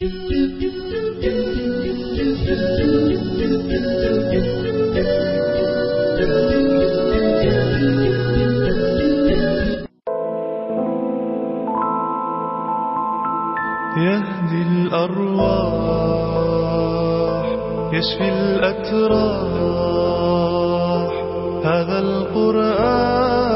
يهدي 0.00 0.10
الأرواح 14.70 15.86
يشفي 17.92 18.28
الأتراح. 18.28 19.52
هذا 21.64 21.98
القرآن 21.98 23.47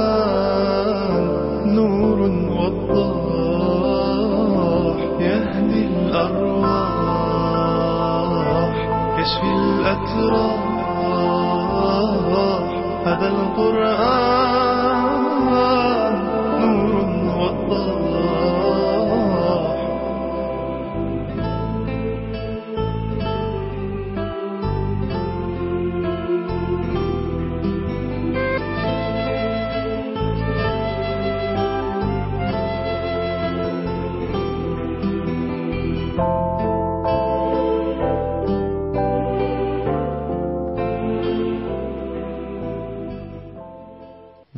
القرآن 13.53 14.32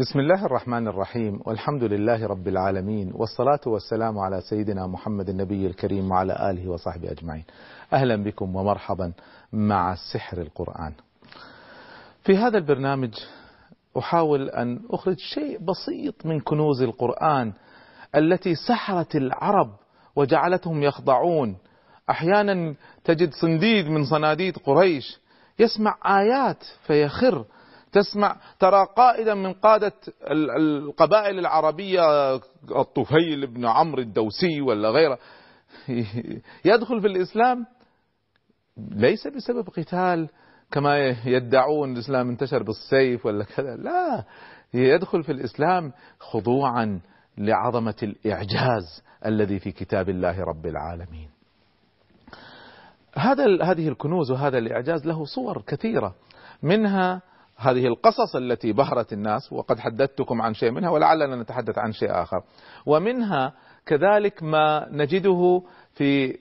بسم 0.05 0.21
الله 0.21 0.47
الرحمن 0.47 0.89
الرحيم. 0.89 1.41
والحمد 1.45 1.83
لله 1.83 2.27
رب 2.27 2.49
العالمين. 2.49 3.13
والصلاة 3.15 3.61
والسلام 3.67 4.19
على 4.19 4.41
سيدنا 4.41 4.87
محمد 4.87 5.29
النبي 5.29 5.67
الكريم 5.67 6.11
وعلى 6.11 6.51
آله 6.51 6.69
وصحبه 6.71 7.11
أجمعين. 7.11 7.45
أهلا 7.93 8.17
بكم 8.25 8.57
ومرحبا 8.57 9.13
مع 9.53 9.95
سحر 10.13 10.39
القرآن. 10.39 10.93
في 12.23 12.37
هذا 12.37 12.59
البرنامج 12.59 13.15
أحاول 13.99 14.51
أن 14.51 14.81
أخرج 14.91 15.19
شيء 15.19 15.59
بسيط 15.59 16.27
من 16.27 16.41
كنوز 16.41 16.83
القرآن 16.83 17.53
التي 18.15 18.55
سحرت 18.55 19.17
العرب 19.17 19.71
وجعلتهم 20.17 20.83
يخضعون. 20.83 21.57
أحيانا 22.11 22.75
تجد 23.05 23.33
صنديد 23.33 23.87
من 23.87 24.05
صناديد 24.05 24.57
قريش 24.59 25.21
يسمع 25.59 25.97
آيات 26.21 26.65
فيخر 26.87 27.45
تسمع 27.95 28.37
ترى 28.59 28.87
قائدا 28.97 29.35
من 29.35 29.53
قادة 29.53 29.93
ال- 30.31 30.51
القبائل 30.51 31.39
العربية 31.39 32.35
الطفيل 32.77 33.47
بن 33.47 33.67
عمرو 33.67 34.03
الدوسي 34.03 34.61
ولا 34.61 34.91
غيره 34.91 35.19
يدخل 36.65 37.01
في 37.01 37.07
الإسلام؟ 37.07 37.67
ليس 38.91 39.27
بسبب 39.27 39.69
قتال 39.69 40.29
كما 40.71 40.97
يدعون 41.27 41.93
الإسلام 41.93 42.29
انتشر 42.29 42.63
بالسيف 42.63 43.27
ولا 43.27 43.45
كذا 43.45 43.77
لا 43.77 44.25
يدخل 44.75 45.23
في 45.23 45.33
الإسلام 45.33 45.93
خضوعا 46.21 47.01
لعظمة 47.39 47.95
الإعجاز 48.03 49.03
الذي 49.27 49.59
في 49.59 49.73
كتاب 49.73 50.09
الله 50.09 50.41
رب 50.41 50.67
العالمين. 50.67 51.29
هذا 53.17 53.45
هذه 53.63 53.89
الكنوز 53.89 54.31
وهذا 54.31 54.59
الإعجاز 54.59 55.07
له 55.07 55.25
صور 55.25 55.63
كثيرة 55.67 56.15
منها 56.63 57.23
هذه 57.57 57.87
القصص 57.87 58.37
التي 58.37 58.73
بهرت 58.73 59.13
الناس 59.13 59.53
وقد 59.53 59.79
حدثتكم 59.79 60.43
عن 60.43 60.55
شيء 60.55 60.71
منها 60.71 60.91
ولعلنا 60.91 61.37
نتحدث 61.37 61.79
عن 61.79 61.93
شيء 61.93 62.23
آخر. 62.23 62.43
ومنها 62.87 63.53
كذلك 63.87 64.43
ما 64.43 64.87
نجده 64.91 65.63
في 65.95 66.39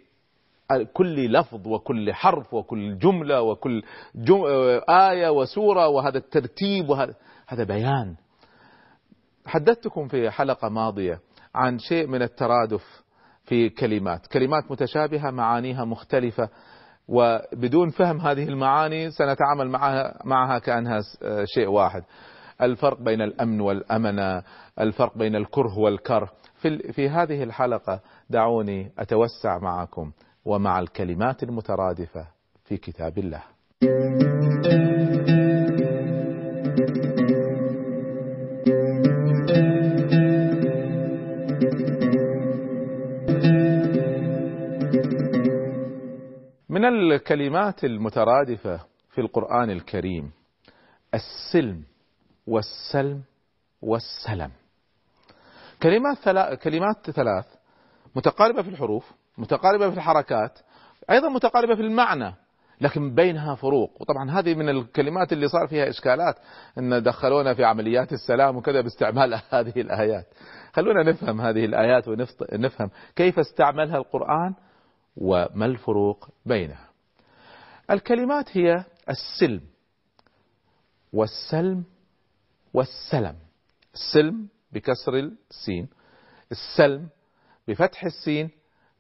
كل 0.94 1.34
لفظ 1.34 1.68
وكل 1.68 2.14
حرف 2.14 2.54
وكل 2.54 2.98
جملة 2.98 3.42
وكل 3.42 3.84
جم... 4.16 4.44
آية 4.90 5.30
وسورة 5.30 5.88
وهذا 5.88 6.18
الترتيب 6.18 6.90
وهذا 6.90 7.14
هذا 7.48 7.64
بيان. 7.64 8.16
حدثتكم 9.46 10.08
في 10.08 10.32
حلقة 10.32 10.70
ماضية 10.70 11.20
عن 11.56 11.80
شيء 11.80 12.08
من 12.08 12.22
الترادف 12.22 13.04
في 13.44 13.70
كلمات. 13.70 14.28
كلمات 14.28 14.72
متشابهة 14.72 15.32
معانيها 15.32 15.86
مختلفة. 15.86 16.50
وبدون 17.08 17.90
فهم 17.90 18.20
هذه 18.22 18.44
المعاني 18.44 19.12
سنتعامل 19.12 19.70
معها 19.70 20.20
معها 20.26 20.60
كأنها 20.60 21.00
شيء 21.46 21.68
واحد. 21.68 22.04
الفرق 22.62 23.02
بين 23.02 23.22
الأمن 23.22 23.62
والأمنة 23.62 24.44
الفرق 24.80 25.18
بين 25.18 25.36
الكره 25.36 25.80
والكره. 25.80 26.32
في, 26.62 26.94
في 26.94 27.10
هذه 27.10 27.44
الحلقة 27.44 28.00
دعوني 28.30 28.92
أتوسع 29.00 29.58
معكم 29.62 30.12
ومع 30.46 30.80
الكلمات 30.80 31.44
المترادفة 31.44 32.28
في 32.66 32.78
كتاب 32.78 33.18
الله. 33.18 33.44
من 46.84 47.12
الكلمات 47.14 47.84
المترادفة 47.84 48.80
في 49.10 49.22
القرآن 49.22 49.70
الكريم 49.70 50.32
السلم 51.14 51.84
والسلم 52.48 53.22
والسلم. 53.82 54.52
كلمات 55.84 56.18
ثلاث 56.18 56.60
كلمات 56.60 57.12
ثلاث 57.12 57.46
متقاربة 58.16 58.62
في 58.62 58.70
الحروف 58.70 59.12
متقاربة 59.38 59.90
في 59.90 59.98
الحركات 59.98 60.60
أيضا 61.10 61.30
متقاربة 61.30 61.76
في 61.76 61.82
المعنى 61.82 62.34
لكن 62.82 63.16
بينها 63.16 63.56
فروق. 63.56 64.02
وطبعا 64.02 64.32
هذه 64.32 64.56
من 64.56 64.70
الكلمات 64.70 65.34
اللي 65.34 65.48
صار 65.48 65.68
فيها 65.68 65.90
إشكالات 65.90 66.36
أن 66.78 67.04
دخلونا 67.04 67.54
في 67.54 67.64
عمليات 67.64 68.14
السلام 68.14 68.58
وكذا 68.58 68.82
باستعمال 68.82 69.34
هذه 69.54 69.82
الآيات. 69.82 70.26
خلونا 70.74 71.04
نفهم 71.04 71.42
هذه 71.42 71.66
الآيات 71.66 72.08
ونفهم 72.08 72.90
كيف 73.16 73.40
استعملها 73.40 73.98
القرآن 73.98 74.54
وما 75.18 75.66
الفروق 75.66 76.30
بينها. 76.46 76.90
الكلمات 77.92 78.58
هي 78.58 78.86
السلم 79.10 79.62
والسلم 81.14 81.84
والسلم. 82.74 83.36
السلم 83.94 84.48
بكسر 84.72 85.32
السين 85.52 85.90
السلم 86.52 87.10
بفتح 87.68 88.04
السين 88.04 88.50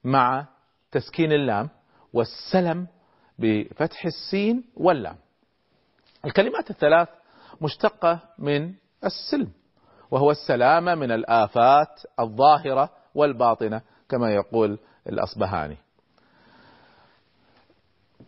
مع 0.04 0.48
تسكين 0.92 1.32
اللام 1.32 1.70
والسلم 2.14 2.88
بفتح 3.40 4.06
السين 4.06 4.64
واللام. 4.76 5.16
الكلمات 6.26 6.70
الثلاث 6.70 7.10
مشتقة 7.62 8.20
من 8.38 8.74
السلم 9.06 9.52
وهو 10.12 10.32
السلامة 10.32 10.96
من 10.96 11.12
الآفات 11.12 12.02
الظاهرة 12.20 12.90
والباطنة 13.16 13.82
كما 14.10 14.32
يقول 14.34 14.80
الأصبهاني. 15.08 15.78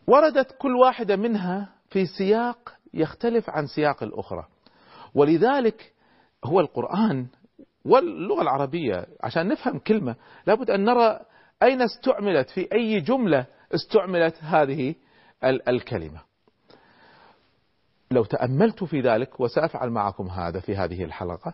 وردت 0.08 0.56
كل 0.60 0.76
واحدة 0.76 1.16
منها 1.16 1.70
في 1.90 2.06
سياق 2.06 2.74
يختلف 2.94 3.50
عن 3.50 3.68
سياق 3.68 4.04
الأخرى. 4.04 4.48
ولذلك 5.16 5.94
هو 6.46 6.60
القرآن 6.60 7.28
واللغة 7.86 8.42
العربية 8.42 9.06
عشان 9.24 9.48
نفهم 9.48 9.80
كلمة 9.80 10.16
لابد 10.48 10.70
أن 10.70 10.84
نرى 10.84 11.20
أين 11.64 11.82
استعملت 11.82 12.50
في 12.50 12.68
أي 12.74 13.02
جملة 13.02 13.46
استعملت 13.76 14.44
هذه 14.44 14.96
الكلمة. 15.44 16.22
لو 18.12 18.24
تأملت 18.24 18.84
في 18.84 19.02
ذلك 19.02 19.40
وسأفعل 19.40 19.90
معكم 19.90 20.28
هذا 20.28 20.60
في 20.60 20.76
هذه 20.76 21.04
الحلقة 21.04 21.54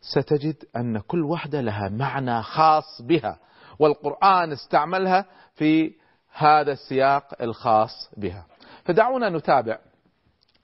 ستجد 0.00 0.64
أن 0.76 0.98
كل 0.98 1.22
واحدة 1.24 1.60
لها 1.60 1.88
معنى 1.88 2.42
خاص 2.42 3.02
بها 3.02 3.38
والقرآن 3.78 4.52
استعملها 4.52 5.26
في 5.54 5.94
هذا 6.32 6.72
السياق 6.72 7.42
الخاص 7.42 8.10
بها. 8.16 8.46
فدعونا 8.84 9.28
نتابع 9.28 9.78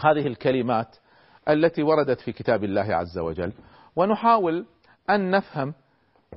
هذه 0.00 0.26
الكلمات 0.26 0.97
التي 1.49 1.82
وردت 1.82 2.20
في 2.20 2.32
كتاب 2.32 2.65
الله 2.65 2.94
عز 2.94 3.19
وجل 3.19 3.53
ونحاول 3.97 4.67
أن 5.11 5.31
نفهم 5.31 5.75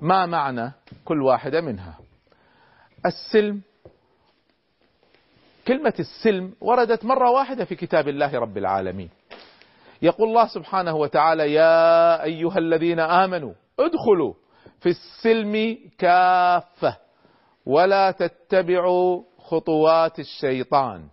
ما 0.01 0.25
معنى 0.25 0.71
كل 1.05 1.21
واحدة 1.21 1.61
منها. 1.61 1.97
السلم 3.05 3.61
كلمة 5.67 5.93
السلم 5.99 6.53
وردت 6.61 7.05
مرة 7.05 7.29
واحدة 7.29 7.65
في 7.65 7.75
كتاب 7.75 8.07
الله 8.07 8.39
رب 8.39 8.57
العالمين. 8.57 9.09
يقول 10.01 10.29
الله 10.29 10.47
سبحانه 10.47 10.95
وتعالى 10.95 11.53
يا 11.53 12.23
أيها 12.23 12.57
الذين 12.57 12.99
آمنوا 12.99 13.53
ادخلوا 13.79 14.33
في 14.79 14.89
السلم 14.89 15.77
كافة. 15.97 16.97
ولا 17.65 18.11
تتبعوا 18.11 19.23
خطوات 19.39 20.19
الشيطان. 20.19 21.07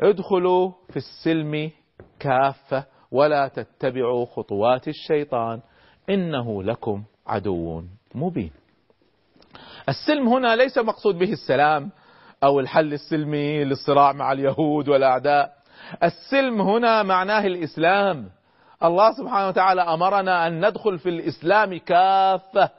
ادخلوا 0.00 0.72
في 0.90 0.96
السلم 0.96 1.70
كافة 2.20 2.84
ولا 3.10 3.48
تتبعوا 3.48 4.26
خطوات 4.26 4.88
الشيطان. 4.88 5.60
إنه 6.10 6.62
لكم 6.62 7.02
عدو 7.26 7.82
مبين. 8.14 8.50
السلم 9.88 10.28
هنا 10.28 10.56
ليس 10.56 10.78
مقصود 10.78 11.18
به 11.18 11.32
السلام 11.32 11.90
أو 12.44 12.60
الحل 12.60 12.92
السلمي 12.92 13.64
للصراع 13.64 14.12
مع 14.12 14.32
اليهود 14.32 14.88
والأعداء. 14.88 15.56
السلم 16.02 16.60
هنا 16.60 17.02
معناه 17.02 17.46
الإسلام. 17.46 18.30
الله 18.84 19.12
سبحانه 19.12 19.48
وتعالى 19.48 19.82
أمرنا 19.82 20.46
أن 20.46 20.68
ندخل 20.68 20.98
في 20.98 21.08
الإسلام 21.08 21.78
كافة. 21.78 22.70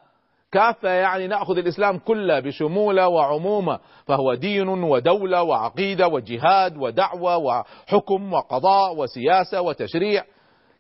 كافة 0.52 0.90
يعني 0.90 1.28
نأخذ 1.28 1.58
الإسلام 1.58 1.98
كله 1.98 2.40
بشمولة 2.40 3.08
وعمومة. 3.08 3.80
فهو 4.06 4.34
دين 4.34 4.68
ودولة 4.68 5.44
وعقيدة 5.44 6.08
وجهاد 6.08 6.78
ودعوة 6.78 7.38
وحكم 7.38 8.34
وقضاء 8.34 8.96
وسياسة 8.96 9.62
وتشريع. 9.62 10.24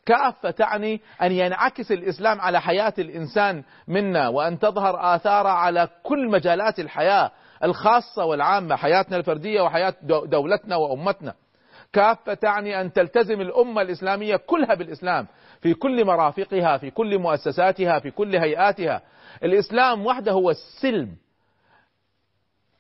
كافة 0.06 0.52
تعني 0.52 1.02
أن 1.22 1.32
ينعكس 1.32 1.92
الإسلام 1.92 2.42
على 2.42 2.62
حياة 2.62 2.94
الإنسان 3.00 3.64
منا 3.88 4.28
وأن 4.28 4.60
تظهر 4.60 5.16
آثاره 5.16 5.50
على 5.50 5.88
كل 6.04 6.30
مجالات 6.32 6.80
الحياة 6.80 7.32
الخاصة 7.64 8.26
والعامة 8.26 8.76
حياتنا 8.76 9.18
الفردية 9.18 9.62
وحياة 9.62 9.94
دولتنا 10.26 10.76
وأمتنا. 10.76 11.34
كافة 11.94 12.34
تعني 12.34 12.82
أن 12.82 12.94
تلتزم 12.94 13.42
الأمة 13.42 13.82
الإسلامية 13.82 14.36
كلها 14.36 14.76
بالإسلام 14.76 15.28
في 15.62 15.74
كل 15.74 16.06
مرافقها 16.06 16.78
في 16.78 16.92
كل 16.92 17.20
مؤسساتها 17.20 18.00
في 18.00 18.12
كل 18.12 18.36
هيئاتها. 18.36 19.02
الإسلام 19.44 20.06
وحده 20.06 20.32
هو 20.32 20.50
السلم. 20.52 21.16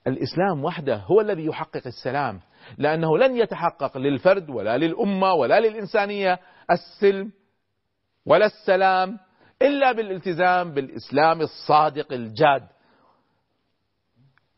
الإسلام 0.07 0.63
وحده 0.63 0.95
هو 0.95 1.21
الذي 1.21 1.45
يحقق 1.45 1.88
السلام 1.88 2.42
لأنه 2.77 3.18
لن 3.18 3.38
يتحقق 3.38 3.98
للفرد 3.98 4.50
ولا 4.50 4.77
للأمة 4.77 5.33
ولا 5.33 5.59
للإنسانية 5.59 6.39
السلم 6.71 7.31
ولا 8.25 8.45
السلام 8.45 9.19
إلا 9.62 9.92
بالالتزام 9.92 10.71
بالإسلام 10.71 11.42
الصادق 11.42 12.13
الجاد. 12.13 12.68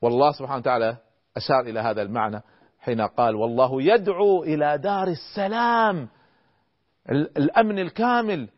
والله 0.01 0.31
سبحانه 0.31 0.59
وتعالى 0.59 0.97
أشار 1.37 1.59
إلى 1.61 1.79
هذا 1.79 2.01
المعنى 2.01 2.41
حين 2.79 3.01
قال 3.01 3.35
والله 3.35 3.81
يدعو 3.81 4.43
إلى 4.43 4.77
دار 4.77 5.07
السلام 5.07 6.09
الأمن 7.37 7.79
الكامل 7.79 8.49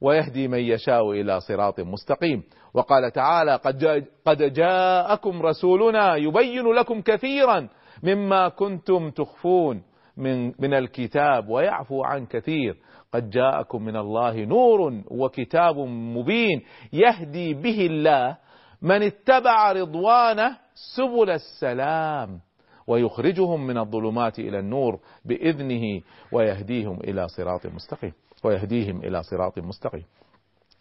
ويهدي 0.00 0.48
من 0.48 0.58
يشاء 0.58 1.10
إلى 1.10 1.40
صراط 1.40 1.80
مستقيم. 1.80 2.42
وقال 2.76 3.12
تعالى 3.12 3.56
قد, 3.56 4.06
قد 4.26 4.52
جاءكم 4.52 5.42
رسولنا 5.42 6.16
يبين 6.16 6.72
لكم 6.72 7.00
كثيرا 7.00 7.68
مما 8.02 8.48
كنتم 8.48 9.10
تخفون 9.10 9.82
من, 10.16 10.46
من 10.46 10.74
الكتاب 10.74 11.48
ويعفو 11.48 12.04
عن 12.04 12.26
كثير 12.26 12.76
قد 13.12 13.30
جاءكم 13.30 13.82
من 13.82 13.96
الله 13.96 14.44
نور 14.44 15.02
وكتاب 15.10 15.78
مبين 15.88 16.62
يهدي 16.92 17.54
به 17.54 17.86
الله 17.86 18.36
من 18.82 19.02
اتبع 19.02 19.72
رضوانه 19.72 20.56
سبل 20.96 21.30
السلام 21.30 22.40
ويخرجهم 22.86 23.66
من 23.66 23.78
الظلمات 23.78 24.38
إلى 24.38 24.58
النور 24.58 25.00
بإذنه 25.24 26.00
ويهديهم 26.32 27.00
إلى 27.00 27.28
صراط 27.28 27.66
مستقيم 27.66 28.12
ويهديهم 28.44 28.98
إلى 29.04 29.22
صراط 29.22 29.58
مستقيم. 29.58 30.04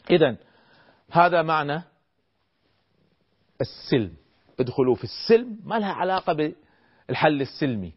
اذا 0.09 0.37
هذا 1.11 1.41
معنى 1.41 1.83
السلم. 3.61 4.13
ادخلوا 4.59 4.95
في 4.95 5.03
السلم 5.03 5.59
ما 5.63 5.79
لها 5.79 5.93
علاقة 5.93 6.33
بالحل 6.33 7.41
السلمي. 7.41 7.93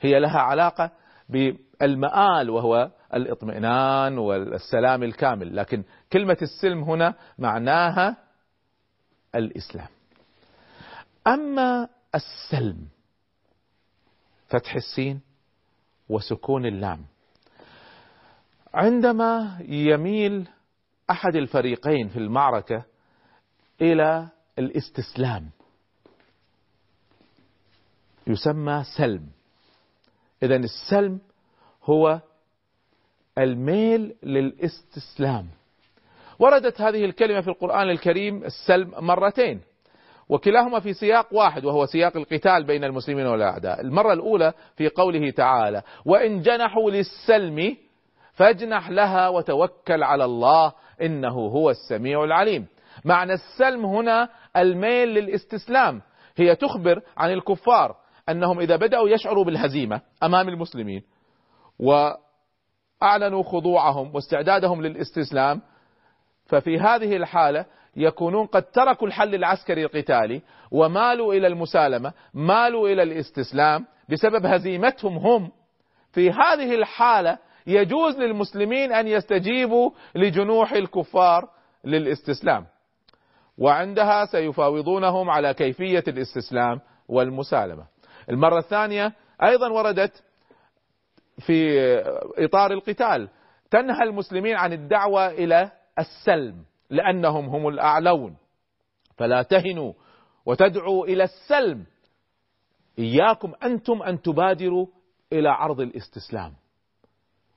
هي 0.00 0.20
لها 0.20 0.38
علاقة 0.38 0.90
بالمآل 1.28 2.50
وهو 2.50 2.90
الاطمئنان 3.14 4.18
والسلام 4.18 5.02
الكامل. 5.02 5.56
لكن 5.56 5.84
كلمة 6.12 6.38
السلم 6.42 6.82
هنا 6.82 7.14
معناها 7.38 8.16
الإسلام. 9.34 9.88
أما 11.26 11.88
السلم 12.14 12.88
فتح 14.48 14.74
السين 14.74 15.20
وسكون 16.08 16.66
اللام. 16.66 17.04
عندما 18.74 19.58
يميل 19.68 20.48
أحد 21.10 21.36
الفريقين 21.36 22.08
في 22.08 22.18
المعركة 22.18 22.84
إلى 23.80 24.28
الاستسلام. 24.58 25.50
يسمى 28.26 28.84
سلم. 28.96 29.26
اذا 30.42 30.56
السلم 30.56 31.20
هو 31.84 32.20
الميل 33.38 34.14
للاستسلام. 34.22 35.48
وردت 36.38 36.80
هذه 36.80 37.04
الكلمة 37.04 37.40
في 37.40 37.48
القرآن 37.48 37.90
الكريم 37.90 38.44
السلم 38.44 38.92
مرتين 38.98 39.60
وكلاهما 40.28 40.80
في 40.80 40.92
سياق 40.92 41.34
واحد 41.34 41.64
وهو 41.64 41.86
سياق 41.86 42.16
القتال 42.16 42.64
بين 42.64 42.84
المسلمين 42.84 43.26
والأعداء. 43.26 43.80
المرة 43.80 44.12
الأولى 44.12 44.52
في 44.76 44.88
قوله 44.88 45.30
تعالى 45.30 45.82
وإن 46.04 46.42
جنحوا 46.42 46.90
للسلم 46.90 47.76
فاجنح 48.32 48.90
لها 48.90 49.28
وتوكل 49.28 50.02
على 50.02 50.24
الله 50.24 50.72
إنه 51.02 51.32
هو 51.32 51.70
السميع 51.70 52.24
العليم 52.24 52.66
معنى 53.04 53.32
السلم 53.32 53.86
هنا 53.86 54.28
الميل 54.56 55.08
للاستسلام 55.08 56.02
هي 56.36 56.54
تخبر 56.54 57.02
عن 57.16 57.32
الكفار 57.32 57.96
أنهم 58.28 58.60
إذا 58.60 58.76
بدأوا 58.76 59.08
يشعروا 59.08 59.44
بالهزيمة 59.44 60.00
أمام 60.22 60.48
المسلمين 60.48 61.02
وأعلنوا 61.78 63.42
خضوعهم 63.42 64.14
واستعدادهم 64.14 64.82
للاستسلام 64.82 65.60
ففي 66.46 66.78
هذه 66.78 67.16
الحالة 67.16 67.66
يكونون 67.96 68.46
قد 68.46 68.62
تركوا 68.62 69.06
الحل 69.06 69.34
العسكري 69.34 69.84
القتالي 69.84 70.42
ومالوا 70.70 71.34
إلى 71.34 71.46
المسالمة، 71.46 72.12
مالوا 72.34 72.88
إلى 72.88 73.02
الاستسلام 73.02 73.86
بسبب 74.08 74.46
هزيمتهم 74.46 75.18
هم. 75.18 75.50
في 76.12 76.30
هذه 76.30 76.74
الحالة 76.74 77.38
يجوز 77.66 78.16
للمسلمين 78.18 78.92
أن 78.92 79.06
يستجيبوا 79.08 79.90
لجنوح 80.14 80.72
الكفار 80.72 81.48
للاستسلام. 81.84 82.66
وعندها 83.58 84.24
سيفاوضونهم 84.26 85.30
على 85.30 85.54
كيفية 85.54 86.04
الاستسلام 86.08 86.80
والمسالمة. 87.08 87.86
المرة 88.30 88.58
الثانية 88.58 89.12
أيضا 89.42 89.72
وردت 89.72 90.22
في 91.46 91.78
إطار 92.38 92.72
القتال 92.72 93.28
تنهى 93.70 94.02
المسلمين 94.02 94.56
عن 94.56 94.72
الدعوة 94.72 95.28
إلى 95.28 95.70
السلم 95.98 96.64
لأنهم 96.90 97.46
هم 97.48 97.68
الأعلون 97.68 98.36
فلا 99.16 99.42
تهنوا 99.42 99.92
وتدعوا 100.46 101.06
إلى 101.06 101.24
السلم 101.24 101.84
إياكم 102.98 103.52
أنتم 103.62 104.02
أن 104.02 104.22
تبادروا 104.22 104.86
إلى 105.32 105.48
عرض 105.48 105.80
الاستسلام 105.80 106.52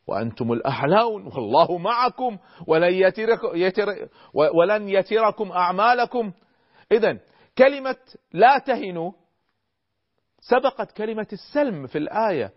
وأنتم 0.09 0.51
الاعلون 0.51 1.25
والله 1.25 1.77
معكم 1.77 2.37
ولن 2.67 2.93
يترك 2.93 3.39
يتر 3.53 3.85
ولن 4.33 4.89
يتركم 4.89 5.51
أعمالكم. 5.51 6.31
اذا 6.91 7.17
كلمة 7.57 7.97
لا 8.33 8.57
تهنوا 8.57 9.11
سبقت 10.39 10.91
كلمة 10.91 11.27
السلم 11.33 11.87
في 11.87 11.97
الآية. 11.97 12.51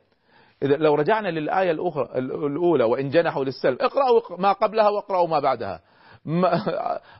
إذا 0.63 0.77
لو 0.77 0.95
رجعنا 0.95 1.29
للآية 1.29 1.71
الأخرى 1.71 2.09
الأولى 2.19 2.85
وإن 2.85 3.09
جنحوا 3.09 3.45
للسلم 3.45 3.79
اقرأوا 3.81 4.41
ما 4.41 4.53
قبلها 4.53 4.89
واقرأوا 4.89 5.29
ما 5.29 5.41
بعدها. 5.41 5.81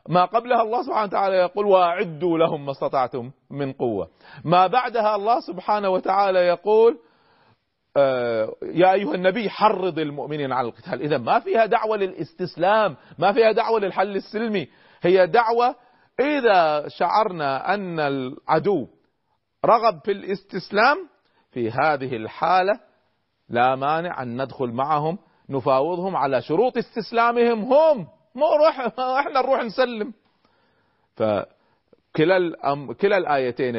ما 0.09 0.25
قبلها 0.25 0.61
الله 0.61 0.83
سبحانه 0.83 1.03
وتعالى 1.03 1.35
يقول 1.35 1.65
واعدوا 1.65 2.37
لهم 2.37 2.65
ما 2.65 2.71
استطعتم 2.71 3.31
من 3.51 3.73
قوة. 3.73 4.09
ما 4.45 4.67
بعدها 4.67 5.15
الله 5.15 5.39
سبحانه 5.39 5.89
وتعالى 5.89 6.39
يقول 6.39 6.99
يا 8.63 8.93
أيها 8.93 9.15
النبي 9.15 9.49
حرض 9.49 9.99
المؤمنين 9.99 10.51
على 10.51 10.67
القتال. 10.67 11.01
إذا 11.01 11.17
ما 11.17 11.39
فيها 11.39 11.65
دعوة 11.65 11.97
للاستسلام 11.97 12.95
ما 13.19 13.31
فيها 13.33 13.51
دعوة 13.51 13.79
للحل 13.79 14.15
السلمي. 14.15 14.67
هي 15.01 15.27
دعوة 15.27 15.75
إذا 16.19 16.87
شعرنا 16.87 17.73
أن 17.73 17.99
العدو 17.99 18.87
رغب 19.65 19.99
في 20.05 20.11
الاستسلام 20.11 21.09
في 21.51 21.71
هذه 21.71 22.15
الحالة 22.15 22.79
لا 23.49 23.75
مانع 23.75 24.21
أن 24.21 24.41
ندخل 24.41 24.67
معهم 24.67 25.17
نفاوضهم 25.49 26.15
على 26.15 26.41
شروط 26.41 26.77
استسلامهم 26.77 27.73
هم. 27.73 28.07
مو 28.35 28.55
روح 28.55 28.79
إحنا 29.19 29.41
نروح 29.41 29.63
نسلم. 29.63 30.13
فكلا 31.15 32.55
كلا 33.01 33.17
الآيتين 33.17 33.75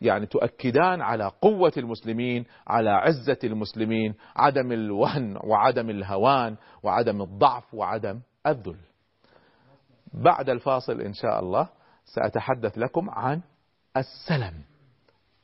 يعني 0.00 0.26
تؤكدان 0.26 1.02
على 1.02 1.32
قوة 1.42 1.72
المسلمين 1.76 2.44
على 2.66 2.90
عزة 2.90 3.38
المسلمين 3.44 4.14
عدم 4.36 4.72
الوهن 4.72 5.38
وعدم 5.44 5.90
الهوان 5.90 6.56
وعدم 6.82 7.22
الضعف 7.22 7.74
وعدم 7.74 8.20
الذل. 8.46 8.80
بعد 10.14 10.50
الفاصل 10.50 11.00
إن 11.00 11.12
شاء 11.12 11.40
الله 11.40 11.68
سأتحدث 12.04 12.78
لكم 12.78 13.10
عن 13.10 13.40
السلم 13.96 14.62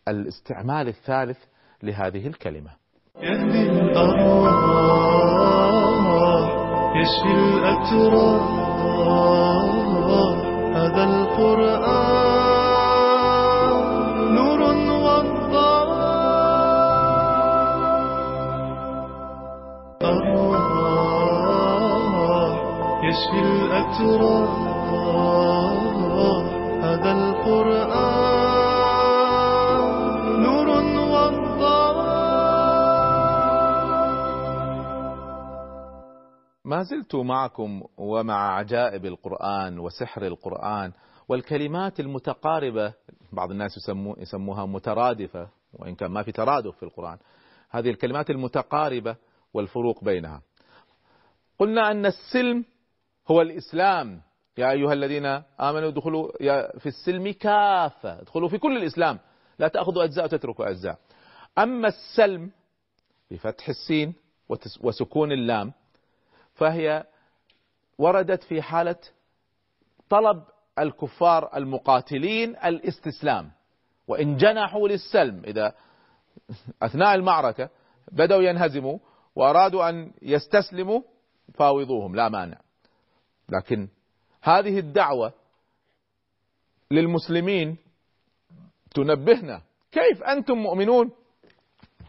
الاستعمال 0.08 0.88
الثالث 0.88 1.38
لهذه 1.82 2.26
الكلمة. 2.26 2.70
يهدي 3.16 3.70
الأرواح 3.70 5.02
يشفي 6.96 7.32
الأتراح 7.34 8.52
هذا 10.76 11.21
يشفي 23.12 23.40
الأتراح 23.40 24.50
هذا 26.84 27.12
القرآن 27.12 28.12
نور 30.42 30.68
والضوء. 31.12 32.02
ما 36.64 36.82
زلت 36.82 37.14
معكم 37.14 37.82
ومع 37.98 38.56
عجائب 38.58 39.06
القرآن 39.06 39.78
وسحر 39.78 40.26
القرآن 40.26 40.92
والكلمات 41.28 42.00
المتقاربة 42.00 42.94
بعض 43.32 43.50
الناس 43.50 43.76
يسمو 43.76 44.16
يسموها 44.18 44.66
مترادفة 44.66 45.48
وإن 45.72 45.94
كان 45.94 46.10
ما 46.10 46.22
في 46.22 46.32
ترادف 46.32 46.76
في 46.76 46.82
القرآن. 46.82 47.18
هذه 47.70 47.90
الكلمات 47.90 48.30
المتقاربة 48.30 49.16
والفروق 49.54 50.04
بينها. 50.04 50.42
قلنا 51.58 51.90
أن 51.90 52.06
السلم 52.06 52.64
هو 53.28 53.42
الإسلام. 53.42 54.20
يا 54.58 54.70
أيها 54.70 54.92
الذين 54.92 55.26
آمنوا 55.60 55.88
ادخلوا 55.88 56.32
في 56.78 56.86
السلم 56.86 57.32
كافة. 57.32 58.20
ادخلوا 58.20 58.48
في 58.48 58.58
كل 58.58 58.76
الإسلام. 58.76 59.18
لا 59.58 59.68
تأخذوا 59.68 60.04
أجزاء 60.04 60.24
وتتركوا 60.24 60.70
أجزاء. 60.70 60.98
أما 61.58 61.88
السلم 61.88 62.50
بفتح 63.30 63.68
السين 63.68 64.14
وسكون 64.80 65.32
اللام 65.32 65.72
فهي 66.54 67.04
وردت 67.98 68.42
في 68.42 68.62
حالة 68.62 68.96
طلب 70.08 70.42
الكفار 70.78 71.56
المقاتلين 71.56 72.56
الاستسلام. 72.56 73.50
وإن 74.08 74.36
جنحوا 74.36 74.88
للسلم 74.88 75.42
إذا 75.44 75.74
أثناء 76.82 77.14
المعركة 77.14 77.68
بدأوا 78.12 78.42
ينهزموا 78.42 78.98
وأرادوا 79.36 79.88
أن 79.88 80.12
يستسلموا 80.22 81.00
فاوضوهم 81.54 82.16
لا 82.16 82.28
مانع. 82.28 82.56
لكن 83.52 83.88
هذه 84.42 84.78
الدعوة 84.78 85.32
للمسلمين 86.90 87.76
تنبهنا. 88.94 89.60
كيف 89.92 90.22
أنتم 90.22 90.54
مؤمنون؟ 90.54 91.10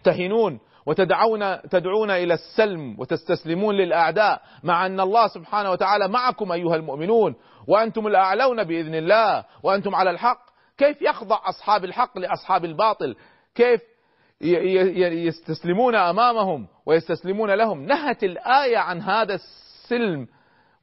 تهنون 0.03 0.59
وتدعون 0.85 1.61
تدعون 1.61 2.11
إلى 2.11 2.33
السلم 2.33 2.99
وتستسلمون 2.99 3.75
للأعداء 3.75 4.41
مع 4.63 4.85
أن 4.85 4.99
الله 4.99 5.27
سبحانه 5.27 5.71
وتعالى 5.71 6.07
معكم 6.07 6.51
أيها 6.51 6.75
المؤمنون. 6.75 7.35
وأنتم 7.67 8.07
الأعلون 8.07 8.63
بإذن 8.63 8.95
الله 8.95 9.45
وأنتم 9.63 9.95
على 9.95 10.09
الحق. 10.09 10.45
كيف 10.77 11.01
يخضع 11.01 11.39
أصحاب 11.49 11.85
الحق 11.85 12.17
لأصحاب 12.17 12.65
الباطل؟ 12.65 13.15
كيف 13.55 13.81
يستسلمون 14.41 15.95
أمامهم 15.95 16.67
ويستسلمون 16.85 17.51
لهم؟ 17.51 17.85
نهت 17.85 18.23
الآية 18.23 18.77
عن 18.77 19.01
هذا 19.01 19.33
السلم. 19.35 20.27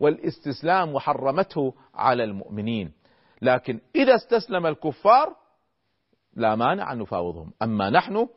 والاستسلام 0.00 0.95
وحرمته 0.95 1.75
على 1.95 2.25
المؤمنين. 2.25 2.92
لكن 3.42 3.80
إذا 3.95 4.14
استسلم 4.14 4.66
الكفار 4.66 5.37
لا 6.35 6.54
مانع 6.54 6.92
أن 6.92 6.99
نفاوضهم. 6.99 7.52
أما 7.62 7.90
نحن 7.90 8.28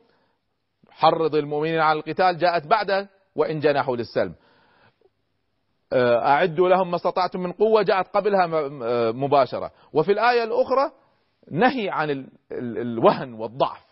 حرض 0.90 1.34
المؤمنين 1.34 1.80
على 1.80 1.98
القتال 1.98 2.38
جاءت 2.38 2.66
بعد 2.66 3.08
وإن 3.36 3.60
جنحوا 3.60 3.96
للسلم. 3.96 4.34
أعدوا 5.92 6.68
لهم 6.68 6.90
ما 6.90 6.96
استطعتم 6.96 7.40
من 7.40 7.52
قوة 7.52 7.82
جاءت 7.82 8.08
قبلها 8.08 8.48
آه، 8.82 9.10
مباشرة. 9.10 9.72
وفي 9.92 10.12
الآية 10.12 10.44
الأخرى 10.44 10.92
نهي 11.50 11.90
عن 11.90 12.10
ال- 12.10 12.28
ال- 12.52 12.78
الوهن 12.78 13.32
والضعف. 13.32 13.84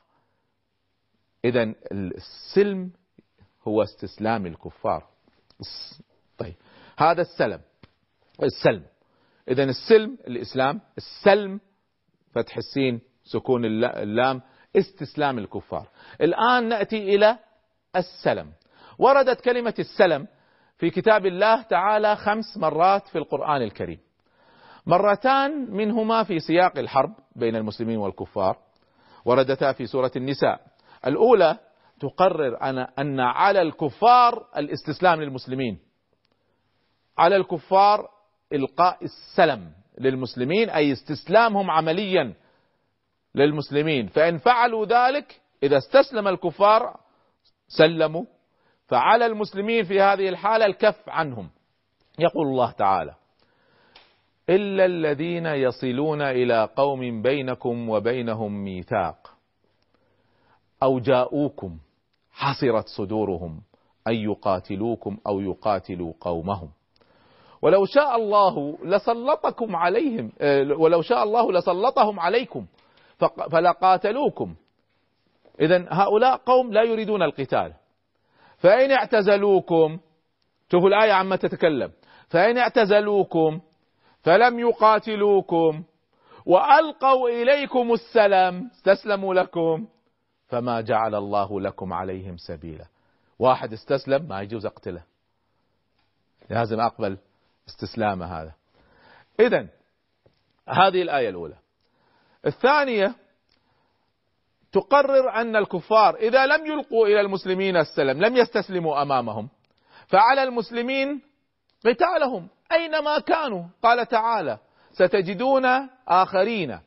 إذا 1.45 1.75
السلم 1.93 2.91
هو 3.69 3.83
استسلام 3.83 4.47
الكفار. 4.47 5.07
طيب. 6.38 6.55
هذا 6.99 7.21
السلم. 7.23 7.61
السلم. 8.43 8.83
إذا 9.49 9.65
السلم 9.65 10.19
الإسلام 10.27 10.81
السلم 10.97 11.61
فتح 12.35 12.57
السين 12.57 13.01
سكون 13.25 13.65
الل- 13.65 13.85
اللام 13.85 14.43
استسلام 14.77 15.39
الكفار. 15.39 15.89
الآن 16.21 16.69
نأتي 16.69 17.15
إلى 17.15 17.39
السلم. 17.97 18.53
وردت 18.99 19.41
كلمة 19.41 19.75
السلم 19.79 20.27
في 20.79 20.91
كتاب 20.91 21.27
الله 21.27 21.63
تعالى 21.63 22.17
خمس 22.17 22.57
مرات 22.57 23.09
في 23.09 23.19
القرآن 23.19 23.63
الكريم. 23.63 23.99
مرتان 24.87 25.71
منهما 25.71 26.23
في 26.25 26.41
سياق 26.41 26.79
الحرب 26.79 27.15
بين 27.37 27.57
المسلمين 27.57 27.99
والكفار 27.99 28.57
وردتا 29.25 29.73
في 29.73 29.87
سورة 29.87 30.11
النساء. 30.17 30.61
الأولى 31.07 31.59
تقرر 32.01 32.63
أن 32.99 33.21
على 33.21 33.63
الكفار 33.63 34.47
الاستسلام 34.57 35.23
للمسلمين. 35.23 35.79
على 37.19 37.37
الكفار 37.37 38.09
إلقاء 38.52 38.99
السلم 39.04 39.73
للمسلمين 39.99 40.71
أي 40.71 40.92
استسلامهم 40.92 41.71
عمليا 41.71 42.35
للمسلمين. 43.35 44.07
فإن 44.07 44.38
فعلوا 44.38 44.87
ذلك 44.87 45.40
إذا 45.62 45.76
استسلم 45.76 46.28
الكفار 46.28 46.97
سلموا. 47.69 48.25
فعلى 48.87 49.26
المسلمين 49.26 49.85
في 49.85 50.00
هذه 50.00 50.28
الحالة 50.28 50.66
الكف 50.66 51.09
عنهم. 51.09 51.50
يقول 52.19 52.47
الله 52.47 52.71
تعالى 52.71 53.14
إلا 54.50 54.85
الذين 54.85 55.47
يصلون 55.47 56.23
إلى 56.23 56.69
قوم 56.76 57.23
بينكم 57.23 57.88
وبينهم 57.88 58.64
ميثاق 58.64 59.37
أو 60.83 60.99
جاءوكم 60.99 61.78
حصرت 62.33 62.88
صدورهم 62.88 63.62
أن 64.09 64.14
يقاتلوكم 64.14 65.19
أو 65.26 65.40
يقاتلوا 65.40 66.12
قومهم. 66.21 66.71
ولو 67.62 67.85
شاء 67.85 68.16
الله 68.16 68.78
لسلطكم 68.85 69.76
عليهم 69.76 70.33
آه، 70.40 70.62
ولو 70.78 71.02
شاء 71.02 71.23
الله 71.23 71.52
لسلطهم 71.52 72.21
عليكم 72.21 72.66
فلقاتلوكم 73.50 74.54
إذا 75.61 75.87
هؤلاء 75.90 76.37
قوم 76.37 76.73
لا 76.73 76.83
يريدون 76.83 77.23
القتال. 77.23 77.75
فإن 78.59 78.90
اعتزلوكم 78.90 79.99
شوفوا 80.73 80.88
الآية 80.88 81.12
عما 81.12 81.37
تتكلم. 81.37 81.92
فإن 82.28 82.59
اعتزلوكم 82.59 83.61
فلم 84.23 84.59
يقاتلوكم 84.59 85.85
وألقوا 86.47 87.28
إليكم 87.28 87.92
السلام 87.92 88.71
استسلموا 88.75 89.35
لكم 89.35 89.87
فما 90.49 90.81
جعل 90.81 91.14
الله 91.14 91.61
لكم 91.61 91.92
عليهم 91.92 92.37
سبيلا. 92.37 92.85
واحد 93.38 93.73
استسلم 93.73 94.28
ما 94.28 94.42
يجوز 94.42 94.66
اقتله 94.66 95.02
لازم 96.50 96.81
أقبل. 96.81 97.19
استسلامه 97.69 98.26
هذا. 98.26 98.54
اذا 99.40 99.69
هذه 100.69 101.02
الآية 101.02 101.28
الأولى. 101.28 101.57
الثانية 102.47 103.14
تقرر 104.73 105.31
أن 105.31 105.57
الكفار 105.57 106.16
إذا 106.16 106.47
لم 106.47 106.66
يلقوا 106.66 107.07
إلى 107.07 107.21
المسلمين 107.21 107.76
السلم 107.76 108.25
لم 108.25 108.37
يستسلموا 108.37 109.02
أمامهم 109.02 109.49
فعلى 110.07 110.42
المسلمين 110.42 111.23
قتالهم 111.87 112.49
أينما 112.73 113.19
كانوا. 113.19 113.64
قال 113.83 114.07
تعالى 114.09 114.59
ستجدون 114.92 115.64
آخرين 116.09 116.78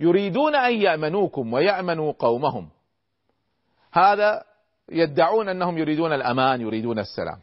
يريدون 0.00 0.54
أن 0.54 0.72
يأمنوكم 0.72 1.52
ويأمنوا 1.52 2.12
قومهم. 2.12 2.70
هذا 3.92 4.44
يدعون 4.88 5.48
أنهم 5.48 5.78
يريدون 5.78 6.12
الأمان 6.12 6.60
يريدون 6.60 6.98
السلام 6.98 7.40